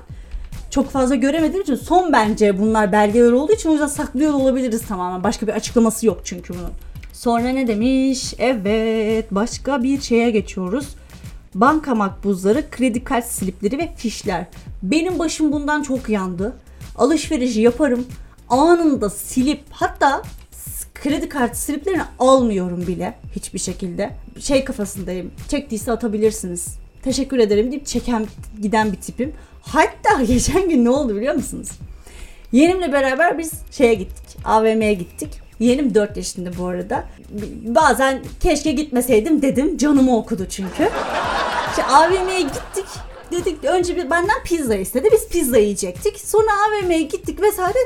[0.70, 5.24] çok fazla göremediğim için son bence bunlar belgeler olduğu için o yüzden saklıyor olabiliriz tamamen.
[5.24, 6.70] Başka bir açıklaması yok çünkü bunun.
[7.12, 8.34] Sonra ne demiş?
[8.38, 10.88] Evet başka bir şeye geçiyoruz.
[11.54, 14.46] Banka makbuzları, kredi kart slipleri ve fişler.
[14.82, 16.56] Benim başım bundan çok yandı.
[16.96, 18.06] Alışverişi yaparım
[18.48, 20.22] anında silip hatta
[20.94, 24.10] kredi kartı sliplerini almıyorum bile hiçbir şekilde.
[24.40, 25.30] Şey kafasındayım.
[25.48, 26.74] Çektiyse atabilirsiniz.
[27.02, 28.26] Teşekkür ederim deyip çeken
[28.62, 29.32] giden bir tipim.
[29.72, 31.68] Hatta geçen gün ne oldu biliyor musunuz?
[32.52, 34.38] Yeğenimle beraber biz şeye gittik.
[34.44, 35.40] AVM'ye gittik.
[35.60, 37.04] Yeğenim 4 yaşında bu arada.
[37.62, 39.76] Bazen keşke gitmeseydim dedim.
[39.76, 40.88] Canımı okudu çünkü.
[41.70, 42.84] İşte AVM'ye gittik.
[43.32, 45.08] Dedik önce bir benden pizza istedi.
[45.12, 46.20] Biz pizza yiyecektik.
[46.20, 47.78] Sonra AVM'ye gittik vesaire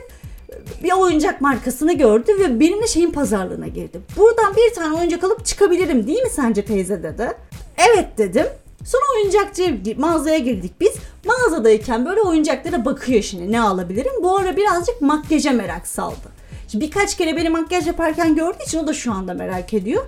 [0.83, 4.01] bir oyuncak markasını gördü ve benimle şeyin pazarlığına girdi.
[4.16, 7.33] Buradan bir tane oyuncak alıp çıkabilirim değil mi sence teyze dedi.
[7.77, 8.47] Evet dedim.
[8.85, 10.92] Sonra oyuncakçı mağazaya girdik biz.
[11.25, 14.12] Mağazadayken böyle oyuncaklara bakıyor şimdi ne alabilirim.
[14.23, 16.42] Bu ara birazcık makyaja merak saldı.
[16.68, 20.05] Şimdi birkaç kere beni makyaj yaparken gördüğü için o da şu anda merak ediyor.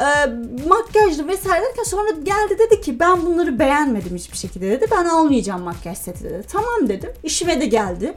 [0.00, 0.04] Ee,
[0.68, 4.86] makyajlı vesaire derken sonra geldi dedi ki ben bunları beğenmedim hiçbir şekilde dedi.
[4.90, 6.42] Ben almayacağım makyaj seti dedi.
[6.52, 7.10] Tamam dedim.
[7.22, 8.14] İşime de geldi.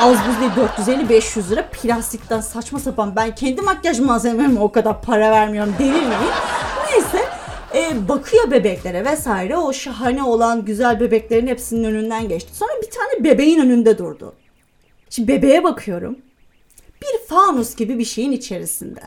[0.00, 5.30] Az buz değil 450-500 lira plastikten saçma sapan ben kendi makyaj malzemelerime o kadar para
[5.30, 6.32] vermiyorum delir miyim?
[6.90, 7.29] Neyse
[7.74, 12.50] e, bakıyor bebeklere vesaire o şahane olan güzel bebeklerin hepsinin önünden geçti.
[12.56, 14.34] Sonra bir tane bebeğin önünde durdu.
[15.10, 16.18] Şimdi bebeğe bakıyorum.
[17.02, 19.00] Bir fanus gibi bir şeyin içerisinde.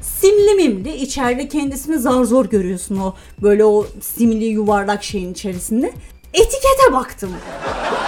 [0.00, 5.92] Simli mimli içeride kendisini zar zor görüyorsun o böyle o simli yuvarlak şeyin içerisinde.
[6.34, 7.30] Etikete baktım.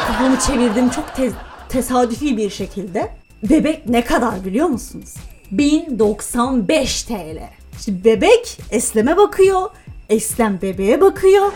[0.07, 1.33] Kafamı çevirdim çok te-
[1.69, 3.11] tesadüfi bir şekilde.
[3.51, 5.15] Bebek ne kadar biliyor musunuz?
[5.51, 7.39] 1095 TL.
[7.85, 9.71] Şimdi bebek Eslem'e bakıyor.
[10.11, 11.53] Eslem bebeğe bakıyor.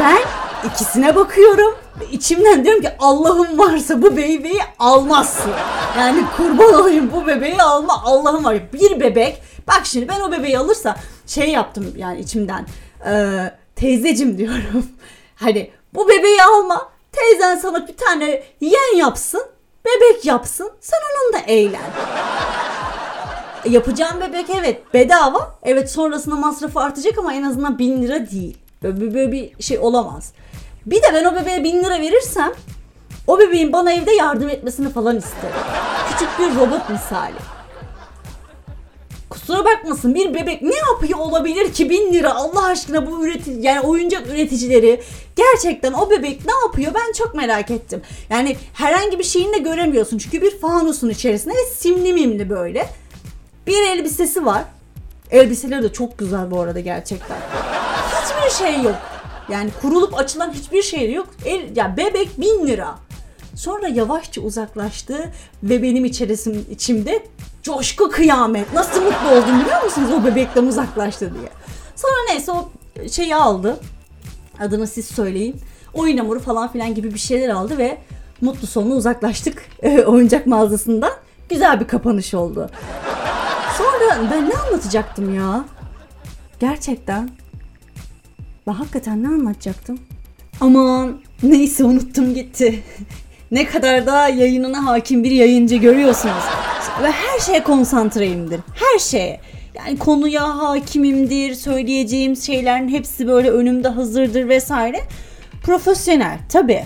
[0.00, 0.18] Ben
[0.68, 1.74] ikisine bakıyorum.
[2.12, 5.52] İçimden diyorum ki Allah'ım varsa bu bebeği almazsın.
[5.98, 8.72] Yani kurban olayım bu bebeği alma Allah'ım var.
[8.72, 12.66] Bir bebek bak şimdi ben o bebeği alırsa şey yaptım yani içimden.
[13.06, 13.40] E,
[13.76, 14.86] teyzecim diyorum.
[15.34, 16.88] Hani bu bebeği alma.
[17.12, 19.42] Teyzen sana bir tane yen yapsın.
[19.84, 20.70] Bebek yapsın.
[20.80, 21.90] Sen onunla eğlen.
[23.68, 25.54] Yapacağım bebek evet bedava.
[25.62, 28.58] Evet sonrasında masrafı artacak ama en azından bin lira değil.
[28.82, 30.32] Böyle, böyle bir şey olamaz.
[30.86, 32.52] Bir de ben o bebeğe bin lira verirsem
[33.26, 35.56] o bebeğin bana evde yardım etmesini falan isterim.
[36.10, 37.34] Küçük bir robot misali.
[39.30, 43.80] Kusura bakmasın bir bebek ne yapıyor olabilir ki bin lira Allah aşkına bu üretici yani
[43.80, 45.00] oyuncak üreticileri
[45.36, 48.02] gerçekten o bebek ne yapıyor ben çok merak ettim.
[48.30, 52.86] Yani herhangi bir şeyini de göremiyorsun çünkü bir fanusun içerisinde ve simli mimli böyle.
[53.66, 54.64] Bir elbisesi var.
[55.30, 57.36] Elbiseleri de çok güzel bu arada gerçekten.
[58.22, 58.96] Hiçbir şey yok.
[59.48, 61.26] Yani kurulup açılan hiçbir şey yok.
[61.44, 62.94] El, ya bebek bin lira.
[63.56, 67.26] Sonra yavaşça uzaklaştı ve benim içerisim içimde
[67.62, 68.74] coşku kıyamet.
[68.74, 71.48] Nasıl mutlu oldum biliyor musunuz o bebekten uzaklaştı diye.
[71.96, 72.68] Sonra neyse o
[73.10, 73.76] şeyi aldı.
[74.60, 75.60] Adını siz söyleyin.
[75.94, 77.98] Oyun hamuru falan filan gibi bir şeyler aldı ve
[78.40, 79.62] mutlu sonlu uzaklaştık
[80.06, 81.12] oyuncak mağazasından.
[81.48, 82.70] Güzel bir kapanış oldu.
[84.00, 85.64] Sonra ben ne anlatacaktım ya?
[86.60, 87.30] Gerçekten.
[88.66, 89.98] Ben hakikaten ne anlatacaktım?
[90.60, 92.82] Aman neyse unuttum gitti.
[93.50, 96.44] ne kadar da yayınına hakim bir yayıncı görüyorsunuz.
[97.02, 98.60] Ve her şeye konsantreyimdir.
[98.74, 99.40] Her şeye.
[99.74, 101.54] Yani konuya hakimimdir.
[101.54, 105.00] Söyleyeceğim şeylerin hepsi böyle önümde hazırdır vesaire.
[105.62, 106.84] Profesyonel tabii.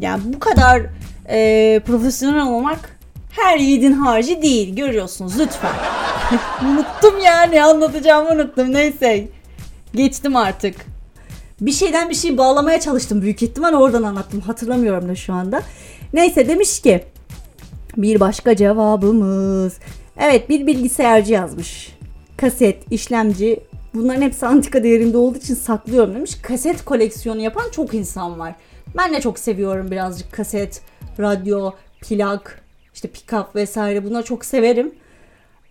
[0.00, 0.82] Yani bu kadar
[1.28, 2.98] e, profesyonel olmak
[3.30, 4.76] her yiğidin harcı değil.
[4.76, 6.07] Görüyorsunuz lütfen.
[6.62, 8.72] unuttum yani anlatacağımı unuttum.
[8.72, 9.28] Neyse.
[9.94, 10.74] Geçtim artık.
[11.60, 14.40] Bir şeyden bir şey bağlamaya çalıştım büyük ihtimal oradan anlattım.
[14.40, 15.62] Hatırlamıyorum da şu anda.
[16.12, 17.04] Neyse demiş ki
[17.96, 19.78] bir başka cevabımız.
[20.18, 21.98] Evet bir bilgisayarcı yazmış.
[22.36, 23.60] Kaset, işlemci
[23.94, 26.34] bunların hepsi antika değerinde olduğu için saklıyorum demiş.
[26.42, 28.54] Kaset koleksiyonu yapan çok insan var.
[28.96, 30.82] Ben de çok seviyorum birazcık kaset,
[31.18, 32.60] radyo, plak,
[32.94, 34.92] işte pick-up vesaire bunları çok severim.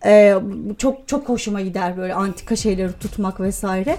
[0.06, 0.36] Ee,
[0.78, 3.98] çok çok hoşuma gider böyle antika şeyleri tutmak vesaire.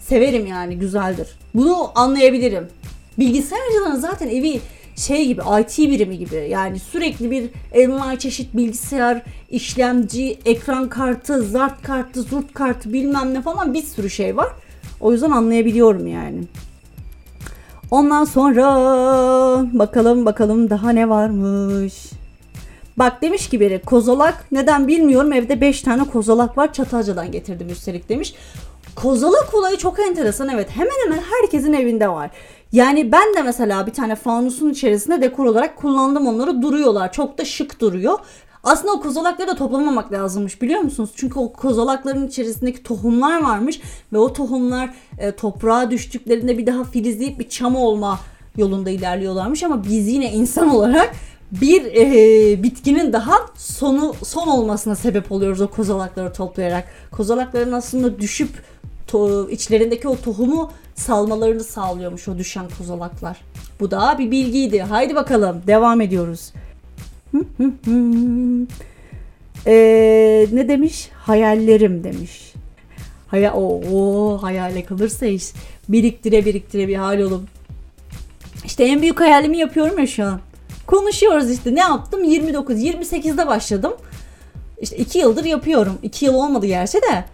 [0.00, 1.28] Severim yani güzeldir.
[1.54, 2.68] Bunu anlayabilirim.
[3.18, 4.60] Bilgisayarcıların zaten evi
[4.96, 11.82] şey gibi IT birimi gibi yani sürekli bir envai çeşit bilgisayar, işlemci, ekran kartı, zart
[11.82, 14.48] kartı, zurt kartı bilmem ne falan bir sürü şey var.
[15.00, 16.44] O yüzden anlayabiliyorum yani.
[17.90, 18.64] Ondan sonra
[19.72, 21.94] bakalım bakalım daha ne varmış.
[23.00, 28.08] Bak demiş ki biri kozolak neden bilmiyorum evde 5 tane kozolak var Çatalca'dan getirdim üstelik
[28.08, 28.34] demiş.
[28.96, 32.30] Kozalak olayı çok enteresan evet hemen hemen herkesin evinde var.
[32.72, 37.44] Yani ben de mesela bir tane fanusun içerisinde dekor olarak kullandım onları duruyorlar çok da
[37.44, 38.18] şık duruyor.
[38.64, 41.10] Aslında o kozalakları da toplamamak lazımmış biliyor musunuz?
[41.16, 43.80] Çünkü o kozalakların içerisindeki tohumlar varmış
[44.12, 48.20] ve o tohumlar e, toprağa düştüklerinde bir daha filizleyip bir çam olma
[48.56, 51.14] yolunda ilerliyorlarmış ama biz yine insan olarak
[51.52, 56.84] bir e, bitkinin daha sonu son olmasına sebep oluyoruz o kozalakları toplayarak.
[57.10, 58.50] Kozalakların aslında düşüp
[59.06, 63.36] to, içlerindeki o tohumu salmalarını sağlıyormuş o düşen kozalaklar.
[63.80, 64.82] Bu da bir bilgiydi.
[64.82, 66.52] Haydi bakalım devam ediyoruz.
[69.66, 71.08] ee, ne demiş?
[71.14, 72.52] Hayallerim demiş.
[73.28, 75.44] Haya o, hayale kalırsa iş
[75.88, 77.42] biriktire biriktire bir hal olup.
[78.64, 80.40] İşte en büyük hayalimi yapıyorum ya şu an.
[80.90, 83.92] Konuşuyoruz işte ne yaptım 29 28'de başladım.
[84.80, 85.98] İşte 2 yıldır yapıyorum.
[86.02, 87.24] 2 yıl olmadı gerçi de.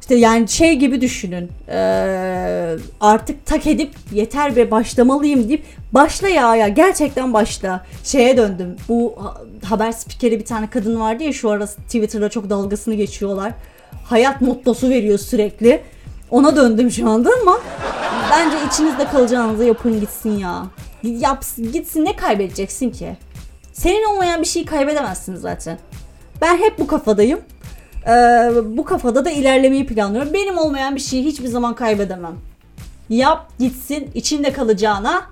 [0.00, 1.50] İşte yani şey gibi düşünün.
[1.68, 7.86] Ee, artık tak edip yeter be başlamalıyım deyip başla ya ya gerçekten başla.
[8.04, 8.76] Şeye döndüm.
[8.88, 13.52] Bu ha- haber spikeri bir tane kadın vardı ya şu ara Twitter'da çok dalgasını geçiyorlar.
[14.04, 15.82] Hayat mottosu veriyor sürekli.
[16.30, 17.58] Ona döndüm şu anda ama
[18.30, 20.64] bence içinizde kalacağınızı yapın gitsin ya.
[21.02, 23.16] Yapsın gitsin ne kaybedeceksin ki?
[23.72, 25.78] Senin olmayan bir şeyi kaybedemezsin zaten.
[26.40, 27.40] Ben hep bu kafadayım.
[28.06, 30.32] Ee, bu kafada da ilerlemeyi planlıyorum.
[30.32, 32.34] Benim olmayan bir şeyi hiçbir zaman kaybedemem.
[33.08, 35.22] Yap gitsin içinde kalacağına,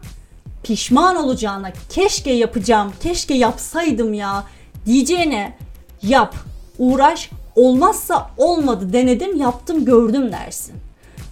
[0.62, 4.44] pişman olacağına, keşke yapacağım, keşke yapsaydım ya
[4.86, 5.56] diyeceğine
[6.02, 6.34] yap,
[6.78, 10.74] uğraş, olmazsa olmadı denedim, yaptım, gördüm dersin.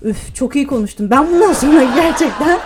[0.03, 1.11] Üf çok iyi konuştum.
[1.11, 2.61] Ben bundan sonra gerçekten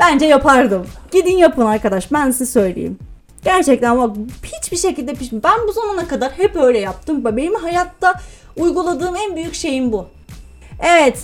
[0.00, 0.86] bence yapardım.
[1.12, 2.98] Gidin yapın arkadaş ben size söyleyeyim.
[3.44, 7.24] Gerçekten bak hiçbir şekilde piş Ben bu zamana kadar hep öyle yaptım.
[7.24, 8.14] Benim hayatta
[8.56, 10.06] uyguladığım en büyük şeyim bu.
[10.80, 11.18] Evet.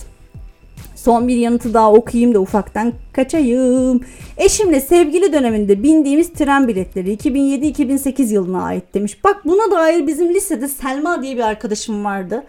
[0.95, 4.01] Son bir yanıtı daha okuyayım da ufaktan kaçayım.
[4.37, 9.23] Eşimle sevgili döneminde bindiğimiz tren biletleri 2007-2008 yılına ait demiş.
[9.23, 12.43] Bak buna dair bizim lisede Selma diye bir arkadaşım vardı.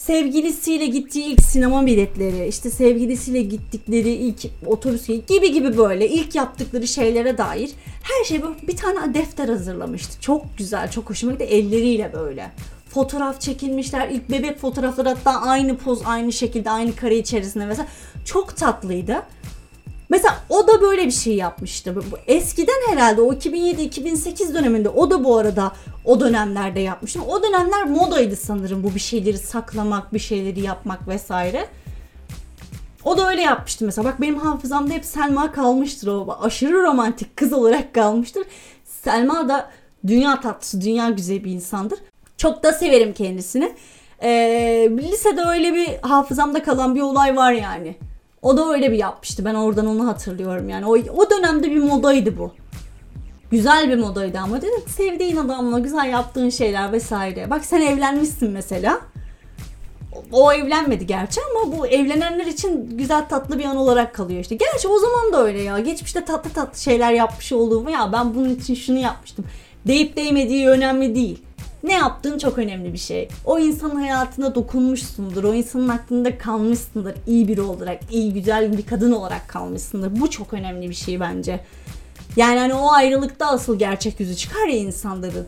[0.00, 6.86] Sevgilisiyle gittiği ilk sinema biletleri, işte sevgilisiyle gittikleri ilk otobüs gibi gibi böyle ilk yaptıkları
[6.86, 7.70] şeylere dair
[8.02, 10.20] her şey böyle bir tane defter hazırlamıştı.
[10.20, 12.50] Çok güzel, çok hoşuma gitti elleriyle böyle.
[12.88, 14.08] Fotoğraf çekilmişler.
[14.08, 17.88] ilk bebek fotoğrafları hatta aynı poz, aynı şekilde, aynı kare içerisinde mesela.
[18.24, 19.22] Çok tatlıydı.
[20.10, 21.94] Mesela o da böyle bir şey yapmıştı.
[22.26, 25.72] Eskiden herhalde o 2007-2008 döneminde o da bu arada
[26.04, 27.20] o dönemlerde yapmıştı.
[27.28, 31.68] O dönemler modaydı sanırım bu bir şeyleri saklamak, bir şeyleri yapmak vesaire.
[33.04, 34.08] O da öyle yapmıştı mesela.
[34.08, 36.38] Bak benim hafızamda hep Selma kalmıştır o.
[36.42, 38.42] Aşırı romantik kız olarak kalmıştır.
[38.84, 39.70] Selma da
[40.06, 41.98] dünya tatlısı, dünya güzel bir insandır.
[42.36, 43.72] Çok da severim kendisini.
[44.22, 47.96] Ee, lisede öyle bir hafızamda kalan bir olay var yani.
[48.42, 49.44] O da öyle bir yapmıştı.
[49.44, 50.86] Ben oradan onu hatırlıyorum yani.
[50.86, 52.52] O, o dönemde bir modaydı bu.
[53.50, 57.50] Güzel bir modaydı ama dedim sevdiğin adamla güzel yaptığın şeyler vesaire.
[57.50, 59.00] Bak sen evlenmişsin mesela.
[60.32, 64.54] O- O evlenmedi gerçi ama bu evlenenler için güzel tatlı bir an olarak kalıyor işte.
[64.54, 65.78] Gerçi o zaman da öyle ya.
[65.78, 69.44] Geçmişte tatlı tatlı şeyler yapmış olduğumu ya ben bunun için şunu yapmıştım.
[69.86, 71.42] Deyip değmediği önemli değil.
[71.82, 73.28] Ne yaptığın çok önemli bir şey.
[73.44, 75.44] O insanın hayatına dokunmuşsundur.
[75.44, 77.14] O insanın aklında kalmışsındır.
[77.26, 80.20] iyi biri olarak, iyi güzel bir kadın olarak kalmışsındır.
[80.20, 81.60] Bu çok önemli bir şey bence.
[82.36, 85.46] Yani hani o ayrılıkta asıl gerçek yüzü çıkar ya insanların.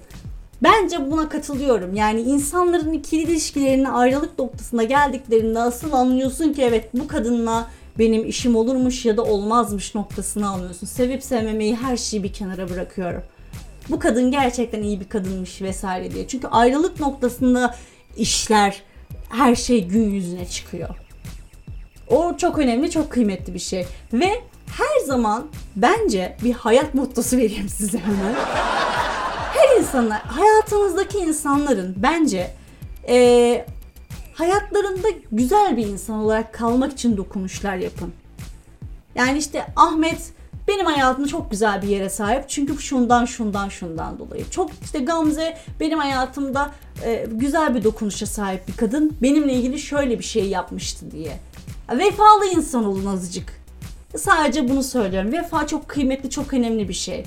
[0.62, 1.95] Bence buna katılıyorum.
[1.95, 8.57] Yani insanların ikili ilişkilerinin ayrılık noktasına geldiklerinde asıl anlıyorsun ki evet bu kadınla benim işim
[8.57, 10.87] olurmuş ya da olmazmış noktasını anlıyorsun.
[10.87, 13.23] Sevip sevmemeyi her şeyi bir kenara bırakıyorum.
[13.88, 16.29] Bu kadın gerçekten iyi bir kadınmış vesaire diye.
[16.29, 17.75] Çünkü ayrılık noktasında
[18.16, 18.83] işler
[19.29, 20.88] her şey gün yüzüne çıkıyor.
[22.09, 23.87] O çok önemli, çok kıymetli bir şey.
[24.12, 24.31] Ve
[24.77, 28.35] her zaman bence bir hayat mottosu vereyim size hemen.
[29.55, 32.51] Her insanlar, hayatınızdaki insanların bence
[33.09, 33.66] eee,
[34.35, 38.12] hayatlarında güzel bir insan olarak kalmak için dokunuşlar yapın.
[39.14, 40.33] Yani işte Ahmet
[40.68, 42.44] benim hayatımda çok güzel bir yere sahip.
[42.48, 44.51] Çünkü şundan şundan şundan dolayı.
[44.51, 46.70] Çok işte Gamze benim hayatımda
[47.05, 49.16] e, güzel bir dokunuşa sahip bir kadın.
[49.22, 51.38] Benimle ilgili şöyle bir şey yapmıştı diye.
[51.98, 53.62] Vefalı insan olun azıcık.
[54.16, 55.33] Sadece bunu söylüyorum.
[55.33, 57.25] Vefa çok kıymetli, çok önemli bir şey.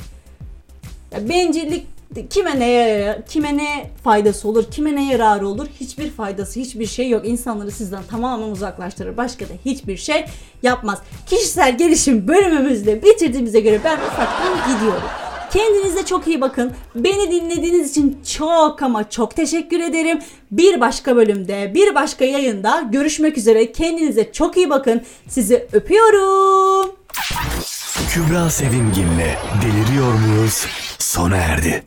[1.30, 1.88] Bencillik
[2.30, 5.68] kime ne yarar- kime ne faydası olur, kime ne yararı olur?
[5.80, 7.28] Hiçbir faydası, hiçbir şey yok.
[7.28, 9.18] İnsanları sizden tamamen uzaklaştırır.
[9.18, 10.26] Başka da hiçbir şey
[10.64, 11.00] yapmaz.
[11.28, 15.04] Kişisel gelişim bölümümüzde bitirdiğimize göre ben ufaktan gidiyorum.
[15.54, 16.72] Kendinize çok iyi bakın.
[16.96, 20.20] Beni dinlediğiniz için çok ama çok teşekkür ederim.
[20.52, 23.72] Bir başka bölümde, bir başka yayında görüşmek üzere.
[23.72, 25.02] Kendinize çok iyi bakın.
[25.28, 26.96] Sizi öpüyorum.
[28.10, 30.66] Kübra Sevimgin'le Deliriyor Muyuz
[31.00, 31.84] sona erdi.